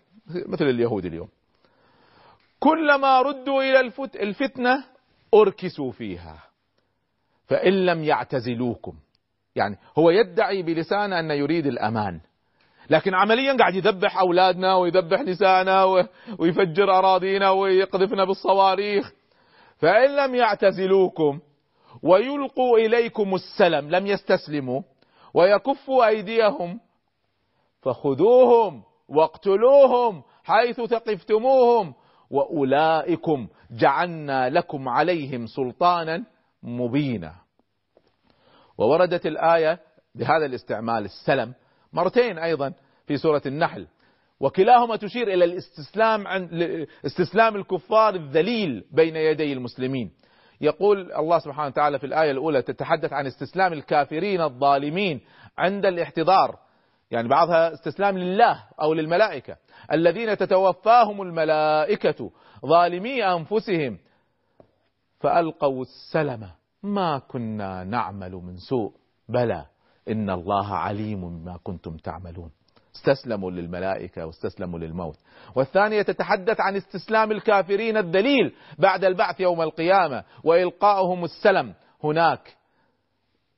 مثل 0.47 0.65
اليهود 0.65 1.05
اليوم. 1.05 1.29
كلما 2.63 3.21
ردوا 3.21 3.63
إلى 3.63 3.79
الفت 3.79 4.15
الفتنة 4.15 4.83
أركسوا 5.33 5.91
فيها. 5.91 6.43
فإن 7.47 7.85
لم 7.85 8.03
يعتزلوكم. 8.03 8.93
يعني 9.55 9.77
هو 9.97 10.09
يدعي 10.09 10.61
بلسانه 10.63 11.19
أنه 11.19 11.33
يريد 11.33 11.65
الأمان. 11.65 12.19
لكن 12.89 13.13
عمليا 13.13 13.57
قاعد 13.57 13.75
يذبح 13.75 14.17
أولادنا 14.17 14.75
ويذبح 14.75 15.19
نساءنا 15.21 15.83
و- 15.83 16.03
ويفجر 16.39 16.97
أراضينا 16.97 17.49
ويقذفنا 17.49 18.25
بالصواريخ. 18.25 19.11
فإن 19.77 20.15
لم 20.15 20.35
يعتزلوكم 20.35 21.39
ويلقوا 22.03 22.77
إليكم 22.77 23.35
السلم 23.35 23.89
لم 23.89 24.07
يستسلموا 24.07 24.81
ويكفوا 25.33 26.07
أيديهم 26.07 26.79
فخذوهم 27.81 28.83
واقتلوهم 29.09 30.23
حيث 30.43 30.81
ثقفتموهم. 30.81 31.93
وأولئكم 32.31 33.47
جعلنا 33.71 34.49
لكم 34.49 34.89
عليهم 34.89 35.45
سلطانا 35.45 36.23
مبينة 36.63 37.33
ووردت 38.77 39.25
الآية 39.25 39.79
بهذا 40.15 40.45
الاستعمال 40.45 41.05
السلم 41.05 41.53
مرتين 41.93 42.37
أيضا 42.37 42.73
في 43.07 43.17
سورة 43.17 43.41
النحل. 43.45 43.87
وكلاهما 44.39 44.95
تشير 44.95 45.27
إلى 45.33 45.45
الاستسلام 45.45 46.27
عن 46.27 46.49
استسلام 47.05 47.55
الكفار 47.55 48.15
الذليل 48.15 48.83
بين 48.91 49.15
يدي 49.15 49.53
المسلمين. 49.53 50.11
يقول 50.61 51.11
الله 51.11 51.39
سبحانه 51.39 51.67
وتعالى 51.67 51.99
في 51.99 52.05
الآية 52.05 52.31
الأولى 52.31 52.61
تتحدث 52.61 53.13
عن 53.13 53.25
استسلام 53.25 53.73
الكافرين 53.73 54.41
الظالمين 54.41 55.21
عند 55.57 55.85
الاحتضار. 55.85 56.59
يعني 57.11 57.27
بعضها 57.27 57.73
استسلام 57.73 58.17
لله 58.17 58.63
أو 58.81 58.93
للملائكة. 58.93 59.57
الذين 59.91 60.37
تتوفاهم 60.37 61.21
الملائكة 61.21 62.31
ظالمي 62.65 63.23
أنفسهم. 63.25 63.97
فألقوا 65.19 65.81
السلم. 65.81 66.49
ما 66.83 67.19
كنا 67.19 67.83
نعمل 67.83 68.31
من 68.31 68.57
سوء. 68.57 68.93
بلى. 69.29 69.65
إن 70.09 70.29
الله 70.29 70.75
عليم 70.75 71.39
بما 71.39 71.59
كنتم 71.63 71.97
تعملون. 71.97 72.51
استسلموا 72.95 73.51
للملائكة 73.51 74.25
واستسلموا 74.25 74.79
للموت. 74.79 75.17
والثانية 75.55 76.01
تتحدث 76.01 76.59
عن 76.59 76.75
استسلام 76.75 77.31
الكافرين 77.31 77.97
الدليل 77.97 78.53
بعد 78.79 79.03
البعث 79.03 79.39
يوم 79.39 79.61
القيامة 79.61 80.23
وإلقائهم 80.43 81.23
السلم. 81.23 81.73
هناك 82.03 82.60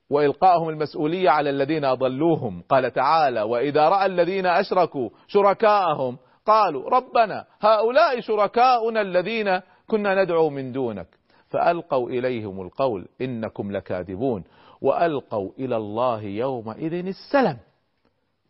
وإلقائهم 0.10 0.70
المسؤولية 0.70 1.30
على 1.30 1.50
الذين 1.50 1.86
أضلوهم. 1.86 2.64
قال 2.70 2.92
تعالى 2.94 3.42
وإذا 3.42 3.90
رأى 3.90 4.06
الذين 4.06 4.46
أشركوا 4.46 5.10
شركاءهم 5.28 6.18
قالوا 6.46 6.90
ربنا 6.90 7.46
هؤلاء 7.62 8.20
شركاؤنا 8.20 9.02
الذين 9.02 9.60
كنا 9.88 10.24
ندعو 10.24 10.50
من 10.50 10.72
دونك. 10.72 11.08
فألقوا 11.50 12.10
إليهم 12.10 12.62
القول 12.62 13.08
إنكم 13.22 13.72
لكاذبون. 13.72 14.44
وألقوا 14.82 15.52
إلى 15.60 15.78
الله 15.78 16.22
يومئذ 16.22 16.94
السلم 16.94 17.58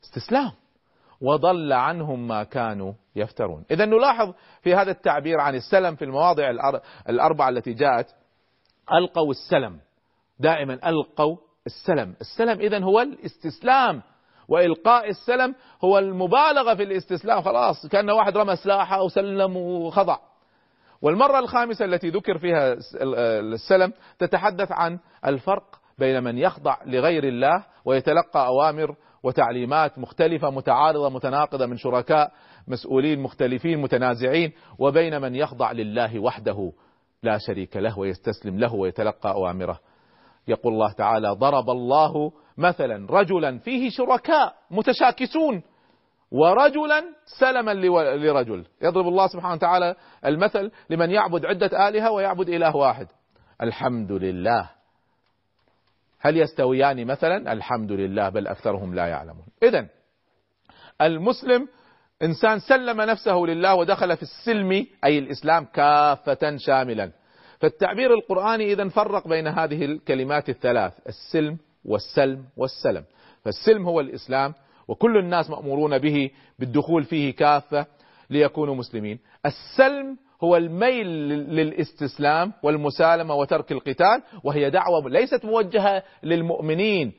استسلام. 0.03 0.51
وضل 1.21 1.73
عنهم 1.73 2.27
ما 2.27 2.43
كانوا 2.43 2.93
يفترون. 3.15 3.65
إذا 3.71 3.85
نلاحظ 3.85 4.33
في 4.61 4.75
هذا 4.75 4.91
التعبير 4.91 5.39
عن 5.39 5.55
السلم 5.55 5.95
في 5.95 6.05
المواضع 6.05 6.49
الأربعة 7.09 7.49
التي 7.49 7.73
جاءت 7.73 8.15
ألقوا 8.93 9.31
السلم. 9.31 9.79
دائما 10.39 10.89
ألقوا 10.89 11.37
السلم. 11.65 12.15
السلم 12.21 12.59
إذا 12.59 12.83
هو 12.83 13.01
الاستسلام 13.01 14.01
وإلقاء 14.47 15.09
السلم 15.09 15.55
هو 15.83 15.99
المبالغة 15.99 16.75
في 16.75 16.83
الاستسلام 16.83 17.41
خلاص 17.41 17.87
كأن 17.87 18.09
واحد 18.09 18.37
رمى 18.37 18.55
سلاحه 18.55 19.03
وسلم 19.03 19.57
وخضع. 19.57 20.17
والمرة 21.01 21.39
الخامسة 21.39 21.85
التي 21.85 22.09
ذكر 22.09 22.37
فيها 22.37 22.75
السلم 23.53 23.93
تتحدث 24.19 24.71
عن 24.71 24.99
الفرق 25.25 25.79
بين 25.99 26.23
من 26.23 26.37
يخضع 26.37 26.77
لغير 26.85 27.23
الله 27.23 27.65
ويتلقى 27.85 28.47
أوامر 28.47 28.95
وتعليمات 29.23 29.99
مختلفة 29.99 30.49
متعارضة 30.49 31.09
متناقضة 31.09 31.65
من 31.65 31.77
شركاء 31.77 32.31
مسؤولين 32.67 33.19
مختلفين 33.19 33.81
متنازعين 33.81 34.51
وبين 34.79 35.21
من 35.21 35.35
يخضع 35.35 35.71
لله 35.71 36.19
وحده 36.19 36.71
لا 37.23 37.37
شريك 37.37 37.77
له 37.77 37.99
ويستسلم 37.99 38.59
له 38.59 38.73
ويتلقى 38.73 39.31
أوامره. 39.31 39.79
يقول 40.47 40.73
الله 40.73 40.91
تعالى 40.91 41.29
ضرب 41.29 41.69
الله 41.69 42.31
مثلا 42.57 43.07
رجلا 43.09 43.57
فيه 43.57 43.89
شركاء 43.89 44.55
متشاكسون 44.71 45.63
ورجلا 46.31 47.03
سلما 47.39 47.73
لرجل. 47.73 48.65
يضرب 48.81 49.07
الله 49.07 49.27
سبحانه 49.27 49.53
وتعالى 49.53 49.95
المثل 50.25 50.71
لمن 50.89 51.11
يعبد 51.11 51.45
عدة 51.45 51.87
آلهة 51.87 52.11
ويعبد 52.11 52.49
إله 52.49 52.75
واحد. 52.75 53.07
الحمد 53.61 54.11
لله. 54.11 54.69
هل 56.19 56.37
يستويان 56.37 57.05
مثلا؟ 57.05 57.53
الحمد 57.53 57.91
لله 57.91 58.29
بل 58.29 58.47
أكثرهم 58.47 58.95
لا 58.95 59.07
يعلمون. 59.07 59.45
إذا 59.63 59.87
المسلم 61.01 61.67
إنسان 62.21 62.59
سلم 62.59 63.01
نفسه 63.01 63.35
لله 63.35 63.75
ودخل 63.75 64.17
في 64.17 64.23
السلم 64.23 64.85
أي 65.03 65.19
الإسلام 65.19 65.65
كافة 65.65 66.57
شاملا. 66.57 67.11
فالتعبير 67.63 68.13
القرآني 68.13 68.73
إذا 68.73 68.89
فرق 68.89 69.27
بين 69.27 69.47
هذه 69.47 69.85
الكلمات 69.85 70.49
الثلاث 70.49 70.93
السلم 71.07 71.57
والسلم 71.85 72.45
والسلم. 72.57 73.03
فالسلم 73.43 73.85
هو 73.85 73.99
الإسلام 73.99 74.53
وكل 74.87 75.17
الناس 75.17 75.49
مأمورون 75.49 75.97
به 75.97 76.31
بالدخول 76.59 77.03
فيه 77.03 77.35
كافة 77.35 77.85
ليكونوا 78.29 78.75
مسلمين. 78.75 79.19
السلم 79.45 80.17
هو 80.43 80.57
الميل 80.57 81.07
للاستسلام 81.29 82.53
والمسالمة 82.63 83.35
وترك 83.35 83.71
القتال 83.71 84.23
وهي 84.43 84.69
دعوة 84.69 85.09
ليست 85.09 85.45
موجهة 85.45 86.03
للمؤمنين 86.23 87.13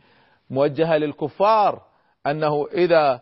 موجهة 0.50 0.96
للكفار 0.96 1.83
أنه 2.26 2.66
إذا 2.72 3.20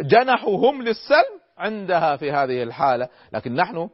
جنحوا 0.00 0.70
هم 0.70 0.82
للسلم 0.82 1.38
عندها 1.58 2.16
في 2.16 2.32
هذه 2.32 2.62
الحالة. 2.62 3.08
لكن 3.32 3.54
نحن 3.54 3.88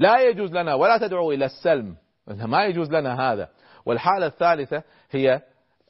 لا 0.00 0.28
يجوز 0.28 0.52
لنا 0.52 0.74
ولا 0.74 0.98
تدعو 0.98 1.32
إلى 1.32 1.44
السلم. 1.44 1.96
ما 2.26 2.64
يجوز 2.64 2.90
لنا 2.90 3.32
هذا. 3.32 3.48
والحالة 3.86 4.26
الثالثة 4.26 4.82
هي 5.10 5.42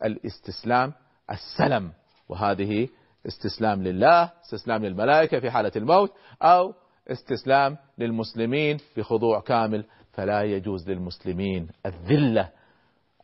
الاستسلام 0.05 0.93
السلم. 1.31 1.93
وهذه 2.29 2.89
استسلام 3.27 3.83
لله 3.83 4.33
استسلام 4.45 4.85
للملائكة 4.85 5.41
في 5.41 5.51
حالة 5.51 5.73
الموت 5.77 6.13
أو 6.43 6.75
استسلام 7.11 7.77
للمسلمين 7.99 8.79
بخضوع 8.97 9.41
كامل. 9.41 9.85
فلا 10.13 10.43
يجوز 10.43 10.91
للمسلمين 10.91 11.69
الذلة 11.87 12.49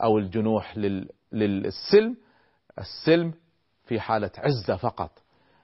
أو 0.03 0.18
الجنوح 0.18 0.79
للسلم 1.33 2.16
السلم 2.79 3.35
في 3.85 4.01
حالة 4.01 4.31
عزة 4.38 4.77
فقط. 4.77 5.11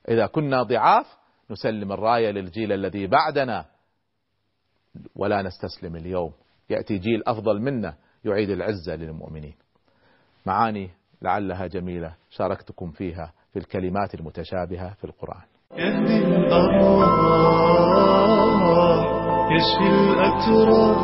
إذا 0.09 0.27
كنا 0.27 0.63
ضعاف 0.63 1.07
نسلم 1.51 1.93
الراية 1.93 2.31
للجيل 2.31 2.73
الذي 2.73 3.07
بعدنا. 3.07 3.72
ولا 5.17 5.43
نستسلم 5.43 5.97
اليوم. 5.97 6.33
يأتي 6.71 6.99
جيل 6.99 7.23
أفضل 7.27 7.61
منا 7.61 7.95
يعيد 8.25 8.51
العزة 8.51 8.97
للمؤمنين. 8.97 9.55
معاني 10.47 10.91
لعلها 11.23 11.67
جميلة 11.67 12.15
شاركتكم 12.31 12.91
فيها 12.91 13.33
في 13.53 13.59
الكلمات 13.59 14.15
المتشابهة 14.15 14.95
في 14.95 15.05
القرآن. 15.05 15.43
يهدي 15.73 16.23
يشفي 19.53 19.89
الأتراح 19.89 20.99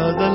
هذا 0.00 0.29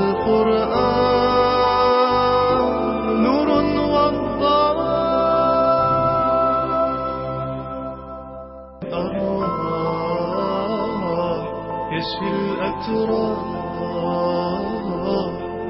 يشفي 12.16 12.30
الأتراح 12.30 13.40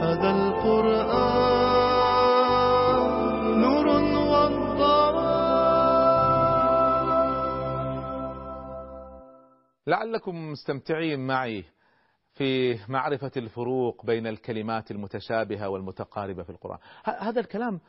هذا 0.01 0.29
القرآن 0.31 1.41
نور 3.62 3.88
والضوء 4.29 5.25
لعلكم 9.88 10.51
مستمتعين 10.51 11.27
معي 11.27 11.65
في 12.34 12.79
معرفة 12.88 13.31
الفروق 13.38 14.05
بين 14.05 14.27
الكلمات 14.27 14.91
المتشابهة 14.91 15.69
والمتقاربة 15.69 16.43
في 16.43 16.49
القرآن. 16.49 16.77
هذا 17.05 17.39
الكلام 17.39 17.79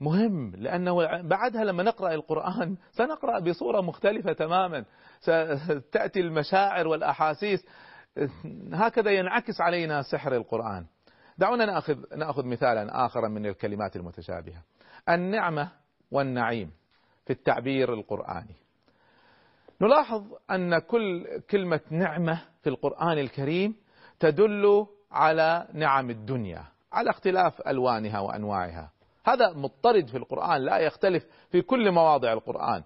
مهم 0.00 0.52
لأنه 0.56 1.22
بعدها 1.22 1.64
لما 1.64 1.82
نقرأ 1.82 2.14
القرآن 2.14 2.76
سنقرأ 2.98 3.38
بصورة 3.38 3.80
مختلفة 3.80 4.32
تماما. 4.32 4.84
ستأتي 5.20 6.20
المشاعر 6.20 6.88
والأحاسيس. 6.88 7.66
هكذا 8.72 9.10
ينعكس 9.10 9.60
علينا 9.60 10.02
سحر 10.02 10.36
القرآن. 10.36 10.86
دعونا 11.38 11.66
نأخذ, 11.66 12.16
نأخذ 12.16 12.44
مثالا 12.46 13.06
آخر 13.06 13.28
من 13.28 13.46
الكلمات 13.46 13.96
المتشابهة. 13.96 14.62
النعمة 15.08 15.68
والنعيم 16.10 16.70
في 17.24 17.32
التعبير 17.32 17.94
القرآني. 17.94 18.56
نلاحظ 19.80 20.24
أن 20.50 20.78
كل 20.78 21.26
كلمة 21.50 21.80
نعمة 21.90 22.40
في 22.62 22.68
القرآن 22.70 23.18
الكريم 23.18 23.76
تدل 24.20 24.86
على 25.12 25.68
نعم 25.72 26.10
الدنيا 26.10 26.64
على 26.92 27.10
اختلاف 27.10 27.68
ألوانها 27.68 28.20
وأنواعها. 28.20 28.95
هذا 29.26 29.52
مضطرد 29.52 30.06
في 30.06 30.16
القرآن 30.16 30.60
لا 30.60 30.78
يختلف 30.78 31.24
في 31.50 31.62
كل 31.62 31.90
مواضع 31.90 32.32
القرآن 32.32 32.82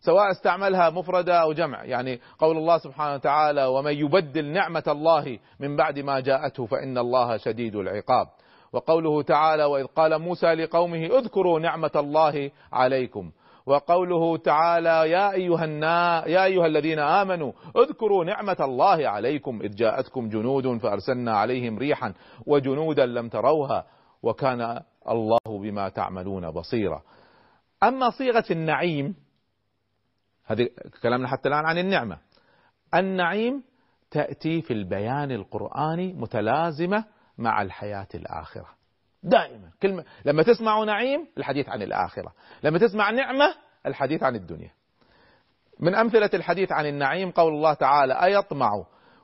سواء 0.00 0.30
استعملها 0.30 0.90
مفردة 0.90 1.34
أو 1.42 1.52
جمع. 1.52 1.84
يعني 1.84 2.20
قول 2.38 2.56
الله 2.56 2.78
سبحانه 2.78 3.14
وتعالى 3.14 3.64
ومن 3.64 3.92
يبدل 3.92 4.44
نعمة 4.44 4.82
الله 4.88 5.38
من 5.60 5.76
بعد 5.76 5.98
ما 5.98 6.20
جاءته 6.20 6.66
فإن 6.66 6.98
الله 6.98 7.36
شديد 7.36 7.76
العقاب. 7.76 8.26
وقوله 8.72 9.22
تعالى 9.22 9.64
وإذ 9.64 9.84
قال 9.84 10.18
موسى 10.18 10.54
لقومه 10.54 11.06
اذكروا 11.06 11.60
نعمة 11.60 11.90
الله 11.96 12.50
عليكم. 12.72 13.30
وقوله 13.66 14.36
تعالى 14.36 15.10
يا 15.10 15.32
أيها 15.32 15.64
النا 15.64 16.28
يا 16.28 16.44
أيها 16.44 16.66
الذين 16.66 16.98
آمنوا 16.98 17.52
اذكروا 17.76 18.24
نعمة 18.24 18.56
الله 18.60 19.08
عليكم 19.08 19.60
إذ 19.62 19.74
جاءتكم 19.74 20.28
جنود 20.28 20.78
فأرسلنا 20.78 21.36
عليهم 21.36 21.78
ريحا 21.78 22.14
وجنودا 22.46 23.06
لم 23.06 23.28
تروها. 23.28 23.84
وكان 24.22 24.80
الله 25.08 25.60
بما 25.62 25.88
تعملون 25.88 26.50
بصيرا. 26.50 27.02
أما 27.82 28.10
صيغة 28.10 28.44
النعيم 28.50 29.14
هذه 30.46 30.68
كلامنا 31.02 31.28
حتى 31.28 31.48
الآن 31.48 31.66
عن 31.66 31.78
النعمة. 31.78 32.18
النعيم 32.94 33.64
تأتي 34.10 34.62
في 34.62 34.72
البيان 34.72 35.30
القرآني 35.30 36.12
متلازمة 36.12 37.04
مع 37.38 37.62
الحياة 37.62 38.08
الآخرة. 38.14 38.68
دائما. 39.22 39.70
كلمة 39.82 40.04
لما 40.24 40.42
تسمع 40.42 40.84
نعيم 40.84 41.28
الحديث 41.38 41.68
عن 41.68 41.82
الآخرة. 41.82 42.32
لما 42.62 42.78
تسمع 42.78 43.10
نعمة 43.10 43.54
الحديث 43.86 44.22
عن 44.22 44.36
الدنيا. 44.36 44.70
من 45.80 45.94
أمثلة 45.94 46.30
الحديث 46.34 46.72
عن 46.72 46.86
النعيم 46.86 47.30
قول 47.30 47.52
الله 47.52 47.74
تعالى 47.74 48.24
أيطمع 48.24 48.70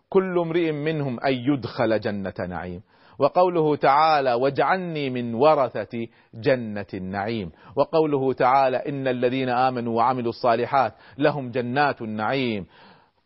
كل 0.09 0.38
امرئ 0.38 0.73
منهم 0.73 1.21
أن 1.21 1.33
يدخل 1.33 2.01
جنة 2.01 2.35
نعيم. 2.49 2.83
وقوله 3.18 3.76
تعالى 3.76 4.35
واجعلني 4.35 5.11
من 5.11 5.35
ورثة 5.35 6.07
جنة 6.35 6.87
النعيم 6.94 7.52
وقوله 7.76 8.33
تعالى 8.33 8.76
إن 8.76 9.09
الذين 9.09 9.48
آمنوا 9.48 9.96
وعملوا 9.96 10.31
الصالحات 10.31 10.94
لهم 11.18 11.50
جنات 11.50 12.02
النعيم 12.02 12.66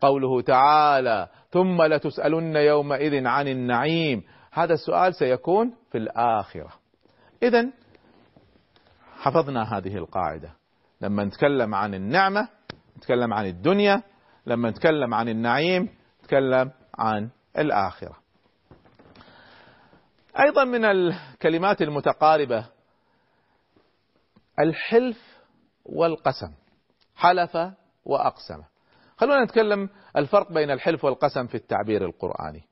قوله 0.00 0.40
تعالى 0.40 1.28
ثم 1.50 1.82
لتسألن 1.82 2.56
يومئذ 2.56 3.26
عن 3.26 3.48
النعيم 3.48 4.22
هذا 4.52 4.74
السؤال 4.74 5.14
سيكون 5.14 5.74
في 5.92 5.98
الآخرة. 5.98 6.72
إذا 7.42 7.70
حفظنا 9.16 9.78
هذه 9.78 9.96
القاعدة. 9.96 10.50
لما 11.00 11.24
نتكلم 11.24 11.74
عن 11.74 11.94
النعمة 11.94 12.48
نتكلم 12.98 13.34
عن 13.34 13.46
الدنيا 13.46 14.02
لما 14.46 14.70
نتكلم 14.70 15.14
عن 15.14 15.28
النعيم 15.28 15.88
نتكلم 16.22 16.70
عن 16.98 17.30
الآخرة. 17.58 18.21
أيضا 20.40 20.64
من 20.64 20.84
الكلمات 20.84 21.82
المتقاربة 21.82 22.66
الحلف 24.60 25.18
والقسم 25.84 26.52
حلف 27.16 27.56
وأقسم. 28.04 28.62
خلونا 29.16 29.44
نتكلم 29.44 29.88
الفرق 30.16 30.52
بين 30.52 30.70
الحلف 30.70 31.04
والقسم 31.04 31.46
في 31.46 31.54
التعبير 31.54 32.04
القرآني. 32.04 32.62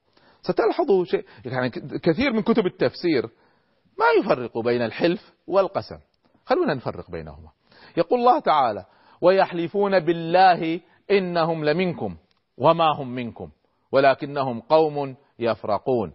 ستلاحظوا 0.43 1.05
شيء 1.05 1.25
يعني 1.45 1.71
كثير 2.03 2.33
من 2.33 2.43
كتب 2.43 2.67
التفسير 2.67 3.31
ما 3.99 4.07
يفرق 4.21 4.59
بين 4.59 4.83
الحلف 4.83 5.33
والقسم. 5.47 5.99
خلونا 6.45 6.75
نفرق 6.75 7.11
بينهما. 7.11 7.49
يقول 7.97 8.19
الله 8.19 8.41
تعالى 8.41 8.85
ويحلفون 9.21 10.01
بالله 10.01 10.81
إنهم 11.11 11.65
لمنكم 11.65 12.17
وما 12.59 12.95
هم 12.97 13.09
منكم 13.09 13.51
ولكنهم 13.93 14.61
قوم 14.61 15.17
يفرقون. 15.39 16.13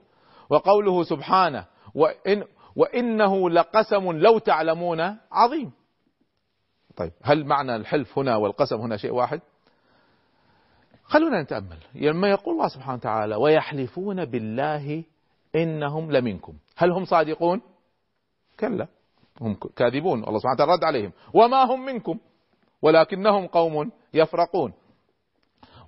وقوله 0.49 1.03
سبحانه 1.03 1.65
وإن 1.95 2.43
وإنه 2.75 3.49
لقسم 3.49 4.12
لو 4.12 4.38
تعلمون 4.38 5.17
عظيم. 5.31 5.71
طيب 6.95 7.12
هل 7.23 7.45
معنى 7.45 7.75
الحلف 7.75 8.19
هنا 8.19 8.36
والقسم 8.36 8.75
هنا 8.75 8.97
شيء 8.97 9.12
واحد؟ 9.12 9.41
خلونا 11.03 11.41
نتأمل. 11.41 11.77
لما 11.95 12.29
يقول 12.29 12.53
الله 12.55 12.67
سبحانه 12.67 12.97
وتعالى 12.97 13.36
ويحلفون 13.36 14.25
بالله 14.25 15.03
إنهم 15.55 16.12
لمنكم. 16.12 16.53
هل 16.77 16.91
هم 16.91 17.05
صادقون؟ 17.05 17.62
كلا. 18.60 18.88
هم 19.41 19.58
كاذبون. 19.75 20.23
الله 20.23 20.39
سبحانه 20.39 20.55
وتعالى 20.55 20.73
رد 20.73 20.84
عليهم. 20.84 21.12
وما 21.34 21.63
هم 21.63 21.86
منكم؟ 21.86 22.19
ولكنهم 22.81 23.47
قوم 23.47 23.91
يفرقون. 24.13 24.73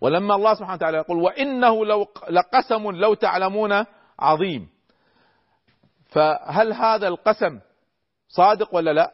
ولما 0.02 0.36
الله 0.36 0.54
سبحانه 0.54 0.74
وتعالى 0.74 0.98
يقول 0.98 1.18
وإنه 1.18 1.86
لو 1.86 2.08
لقسم 2.30 2.92
لو 2.92 3.14
تعلمون 3.14 3.86
عظيم. 4.20 4.70
فهل 6.06 6.74
هذا 6.74 7.08
القسم 7.08 7.60
صادق 8.28 8.76
ولا 8.76 8.94
لا؟ 8.94 9.14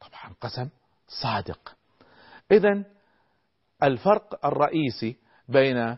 طبعا 0.00 0.34
قسم 0.40 0.68
صادق. 1.22 1.76
اذا 2.52 2.84
الفرق 3.82 4.46
الرئيسي 4.46 5.16
بين 5.48 5.96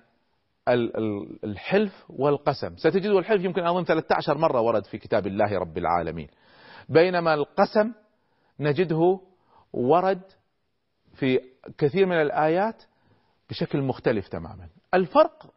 الحلف 1.44 2.04
والقسم. 2.08 2.76
ستجدوا 2.76 3.20
الحلف 3.20 3.44
يمكن 3.44 3.66
أظن 3.66 3.84
13 3.84 4.38
مرة 4.38 4.60
ورد 4.60 4.84
في 4.84 4.98
كتاب 4.98 5.26
الله 5.26 5.58
رب 5.58 5.78
العالمين. 5.78 6.28
بينما 6.88 7.34
القسم 7.34 7.92
نجده 8.60 9.20
ورد 9.72 10.22
في 11.14 11.40
كثير 11.78 12.06
من 12.06 12.22
الآيات 12.22 12.82
بشكل 13.50 13.82
مختلف 13.82 14.28
تماما. 14.28 14.68
الفرق 14.94 15.54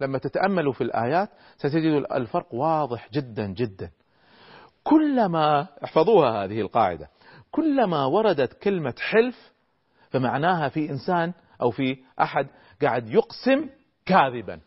لما 0.00 0.18
تتأملوا 0.18 0.72
في 0.72 0.80
الآيات 0.80 1.28
ستجدوا 1.56 2.16
الفرق 2.16 2.54
واضح 2.54 3.08
جدا 3.12 3.46
جدا. 3.46 3.90
كلما 4.84 5.66
احفظوها 5.84 6.44
هذه 6.44 6.60
القاعدة 6.60 7.08
كلما 7.50 8.04
وردت 8.04 8.52
كلمة 8.52 8.94
حلف 8.98 9.52
فمعناها 10.10 10.68
في 10.68 10.90
إنسان 10.90 11.32
أو 11.62 11.70
في 11.70 11.98
أحد 12.20 12.46
قاعد 12.82 13.10
يقسم 13.10 13.68
كاذبا. 14.06 14.60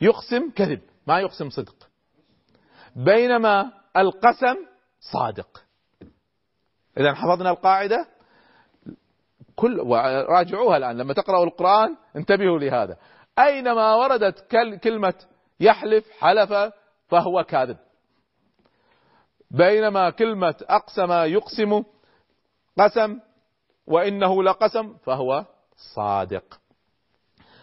يقسم 0.00 0.50
كذب 0.50 0.80
ما 1.06 1.20
يقسم 1.20 1.50
صدق. 1.50 1.74
بينما 2.96 3.72
القسم 3.96 4.56
صادق. 5.00 5.64
إذا 6.98 7.14
حفظنا 7.14 7.50
القاعدة. 7.50 8.08
كل 9.56 9.78
راجعوها 10.28 10.76
الآن. 10.76 10.96
لما 10.96 11.14
تقرأوا 11.14 11.44
القرآن 11.44 11.96
انتبهوا 12.16 12.58
لهذا. 12.58 12.96
أينما 13.38 13.94
وردت 13.94 14.46
كلمة 14.82 15.14
يحلف 15.60 16.10
حلف 16.18 16.72
فهو 17.08 17.44
كاذب. 17.44 17.76
بينما 19.50 20.10
كلمة 20.10 20.54
أقسم 20.62 21.12
يقسم 21.12 21.82
قسم 22.78 23.20
وإنه 23.86 24.42
لقسم 24.42 24.96
فهو 24.96 25.44
صادق. 25.94 26.60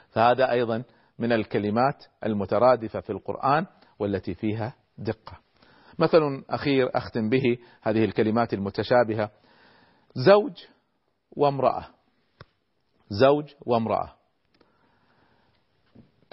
فهذا 0.10 0.52
أيضا 0.52 0.84
من 1.20 1.32
الكلمات 1.32 2.06
المترادفة 2.26 3.00
في 3.00 3.10
القرآن 3.10 3.66
والتي 4.00 4.34
فيها 4.34 4.74
دقة. 4.98 5.38
مثل 6.00 6.44
أخير 6.50 6.98
أختم 6.98 7.30
به 7.30 7.58
هذه 7.82 8.06
الكلمات 8.06 8.54
المتشابهة 8.54 9.32
زوج 10.16 10.66
وامرأة. 11.32 11.86
زوج 13.10 13.54
وامرأة. 13.66 14.19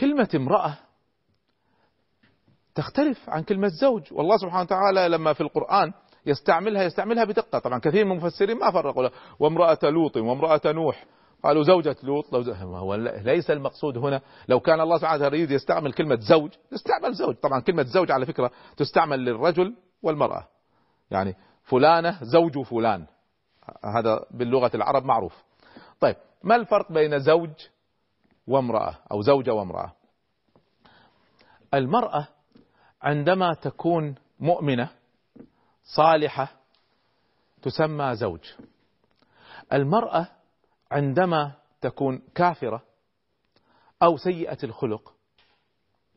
كلمة 0.01 0.29
امرأة 0.35 0.79
تختلف 2.75 3.31
عن 3.31 3.43
كلمة 3.43 3.69
زوج. 3.69 4.03
والله 4.13 4.37
سبحانه 4.37 4.63
وتعالى 4.63 5.09
لما 5.09 5.33
في 5.33 5.41
القرآن 5.41 5.93
يستعملها 6.27 6.83
يستعملها 6.83 7.25
بدقة. 7.25 7.59
طبعا 7.59 7.79
كثير 7.79 8.05
من 8.05 8.13
المفسرين 8.13 8.59
ما 8.59 8.71
فرقوا 8.71 9.09
وامرأة 9.39 9.79
لوط 9.83 10.17
وامرأة 10.17 10.61
نوح. 10.67 11.05
قالوا 11.45 11.63
زوجة 11.63 11.97
لوط. 12.03 12.33
لو 12.33 12.53
هو 12.63 12.95
ليس 12.95 13.51
المقصود 13.51 13.99
هنا. 13.99 14.21
لو 14.49 14.61
كان 14.61 14.81
الله 14.81 14.99
سبحانه 14.99 15.17
وتعالى 15.17 15.37
يريد 15.37 15.51
يستعمل 15.51 15.93
كلمة 15.93 16.19
زوج 16.21 16.51
يستعمل 16.73 17.15
زوج. 17.15 17.35
طبعا 17.35 17.61
كلمة 17.61 17.83
زوج 17.83 18.11
على 18.11 18.27
فكرة 18.27 18.51
تستعمل 18.77 19.25
للرجل 19.25 19.75
والمرأة. 20.03 20.49
يعني 21.11 21.37
فلانة 21.63 22.19
زوج 22.23 22.63
فلان. 22.63 23.07
هذا 23.97 24.27
باللغة 24.31 24.71
العرب 24.75 25.05
معروف. 25.05 25.45
طيب 26.01 26.17
ما 26.43 26.57
الفرق 26.57 26.93
بين 26.93 27.19
زوج 27.19 27.51
وامرأة 28.47 28.99
أو 29.13 29.23
زوجة 29.23 29.55
وامرأة. 29.55 29.93
المرأة 31.75 32.29
عندما 33.03 33.55
تكون 33.55 34.15
مؤمنة 34.41 34.89
صالحة 35.85 36.49
تسمى 37.63 38.15
زوج. 38.17 38.53
المرأة 39.73 40.29
عندما 40.91 41.53
تكون 41.81 42.23
كافرة 42.35 42.83
أو 44.03 44.17
سيئة 44.17 44.59
الخلق 44.65 45.15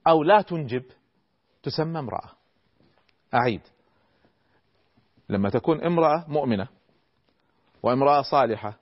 أو 0.07 0.23
لا 0.23 0.41
تنجب 0.41 0.83
تسمى 1.63 1.99
امرأة. 1.99 2.29
أعيد. 3.33 3.61
لما 5.29 5.49
تكون 5.49 5.83
امرأة 5.83 6.25
مؤمنة 6.27 6.67
وامرأة 7.83 8.21
صالحة 8.21 8.79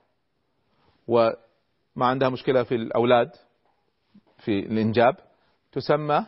وما 1.98 2.06
عندها 2.06 2.28
مشكلة 2.28 2.62
في 2.62 2.74
الأولاد 2.74 3.30
في 4.38 4.58
الإنجاب 4.58 5.16
تسمى 5.72 6.26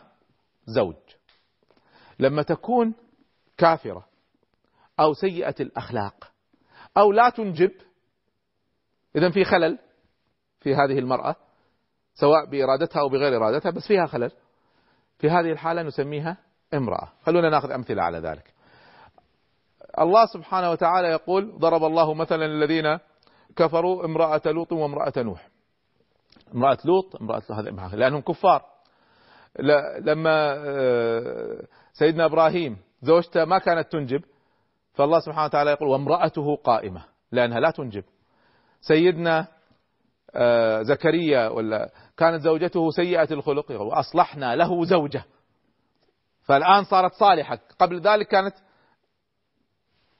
زوج. 0.65 0.95
لما 2.19 2.41
تكون 2.41 2.93
كافرة 3.57 4.05
أو 4.99 5.13
سيئة 5.13 5.55
الأخلاق 5.59 6.31
أو 6.97 7.11
لا 7.11 7.29
تنجب 7.29 7.71
إذا 9.15 9.29
في 9.29 9.43
خلل 9.43 9.79
في 10.59 10.75
هذه 10.75 10.99
المرأة 10.99 11.35
سواء 12.13 12.45
بإرادتها 12.45 12.99
أو 12.99 13.09
بغير 13.09 13.37
إرادتها 13.37 13.69
بس 13.69 13.87
فيها 13.87 14.05
خلل. 14.05 14.31
في 15.17 15.29
هذه 15.29 15.51
الحالة 15.51 15.83
نسميها 15.83 16.37
امرأة. 16.73 17.11
خلونا 17.23 17.49
ناخذ 17.49 17.71
أمثلة 17.71 18.03
على 18.03 18.19
ذلك. 18.19 18.53
الله 19.99 20.25
سبحانه 20.25 20.71
وتعالى 20.71 21.07
يقول 21.07 21.59
ضرب 21.59 21.83
الله 21.83 22.13
مثلا 22.13 22.45
الذين 22.45 22.99
كفروا 23.55 24.05
امرأة 24.05 24.41
لوط 24.45 24.71
وامرأة 24.71 25.13
نوح. 25.17 25.50
امرأة 26.55 26.77
لوط 26.85 27.15
امرأة 27.15 27.41
هذه 27.49 27.95
لأنهم 27.95 28.21
كفار. 28.21 28.65
لما 29.99 30.53
آه، 30.57 31.61
سيدنا 31.93 32.25
إبراهيم 32.25 32.77
زوجته 33.01 33.45
ما 33.45 33.57
كانت 33.57 33.91
تنجب 33.91 34.21
فالله 34.93 35.19
سبحانه 35.19 35.45
وتعالى 35.45 35.71
يقول 35.71 35.89
وامرأته 35.89 36.55
قائمة 36.55 37.05
لأنها 37.31 37.59
لا 37.59 37.71
تنجب. 37.71 38.03
سيدنا 38.81 39.47
آه، 40.35 40.81
زكريا 40.81 41.47
ولا 41.47 41.89
كانت 42.17 42.41
زوجته 42.41 42.89
سيئة 42.89 43.33
الخلق 43.33 43.71
وأصلحنا 43.71 44.55
له 44.55 44.85
زوجة. 44.85 45.23
فالآن 46.43 46.83
صارت 46.83 47.13
صالحة. 47.13 47.59
قبل 47.79 48.01
ذلك 48.01 48.27
كانت 48.27 48.55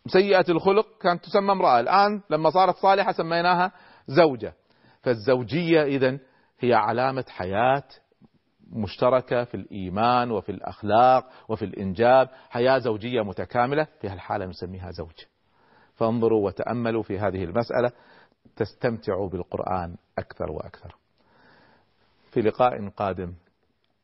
سيئة 0.08 0.46
الخلق 0.50 0.88
كانت 1.02 1.26
تسمى 1.26 1.52
امرأة. 1.52 1.80
الآن 1.80 2.22
لما 2.30 2.50
صارت 2.50 2.76
صالحة 2.76 3.12
سميناها 3.12 3.72
زوجة. 4.08 4.54
فالزوجية 5.02 5.84
إذا 5.84 6.20
هي 6.60 6.74
علامة 6.74 7.26
حياة 7.30 7.84
مشتركة 8.72 9.44
في 9.44 9.56
الإيمان 9.56 10.32
وفي 10.32 10.52
الأخلاق 10.52 11.30
وفي 11.50 11.66
الإنجاب. 11.66 12.30
حياة 12.50 12.78
زوجية 12.78 13.22
متكاملة 13.22 13.88
في 14.02 14.10
هالحالة 14.10 14.46
نسميها 14.46 14.92
زوج. 14.92 15.26
فانظروا 15.96 16.46
وتأملوا 16.46 17.04
في 17.04 17.20
هذه 17.20 17.44
المسألة 17.44 17.92
تستمتعوا 18.56 19.30
بالقرآن 19.30 19.96
أكثر 20.18 20.52
وأكثر. 20.52 20.96
في 22.32 22.42
لقاء 22.42 22.90
قادم 22.90 23.34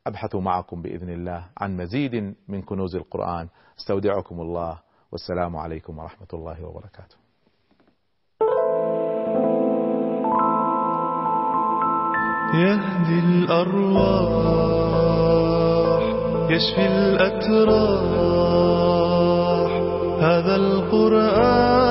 أبحث 0.06 0.34
معكم 0.34 0.82
بإذن 0.82 1.10
الله 1.10 1.48
عن 1.58 1.76
مزيد 1.76 2.34
من 2.48 2.62
كنوز 2.62 2.96
القرآن. 2.96 3.48
أستودعكم 3.78 4.40
الله 4.40 4.80
والسلام 5.12 5.56
عليكم 5.56 5.98
ورحمة 5.98 6.28
الله 6.34 6.64
وبركاته. 6.64 7.17
يهدي 12.54 13.18
الأرواح 13.18 14.42
يشفي 16.50 16.86
الأتراح. 16.86 18.08
هذا 20.20 20.56
القرآن 20.56 21.88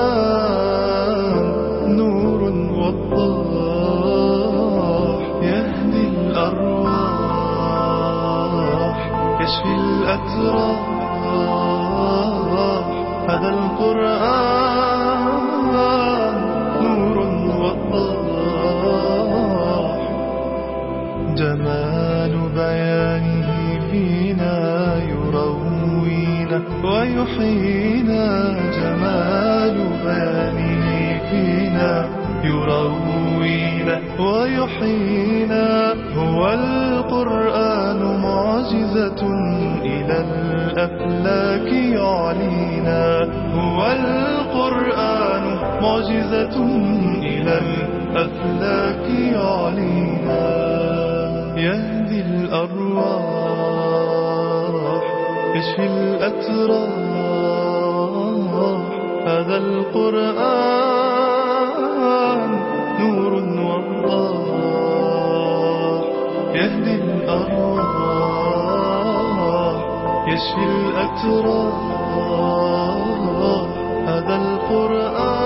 نور 1.97 2.41
وضاح 2.81 3.67
يهدي 5.41 6.07
الأرواح 6.07 7.37
يشفي 9.41 9.73
الأتراح. 9.75 10.97
هذا 13.29 13.49
القرآن 13.49 14.56
ويحيينا 27.17 28.55
جمال 28.77 29.75
بيانه 30.05 31.19
فينا 31.29 31.93
يروينا 32.43 33.95
ويحيينا. 34.19 35.93
هو 36.17 36.41
القرآن 36.53 38.21
معجزة 38.21 39.21
إلى 39.81 40.17
الأفلاك 40.27 41.69
يعلينا 41.73 43.03
هو 43.53 43.79
القرآن 43.91 45.43
معجزة 45.81 46.55
إلى 47.21 47.59
الأفلاك 47.65 49.05
يعلينا 49.33 50.43
يهدي 51.57 52.21
الأرواح 52.21 53.37
يشفي 55.55 55.85
الأتراح 55.87 57.06
هذا 59.47 59.57
القرآن 59.57 60.51
نور 62.99 63.33
وضاح 64.05 66.03
يهدي 66.55 66.95
الأرواح 66.95 67.87
يشفي 70.27 70.63
الأتراح. 70.63 71.75
هذا 74.07 74.35
القرآن 74.35 75.36